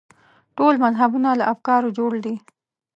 [0.57, 2.35] ټول مذهبونه له افکارو جوړ دي.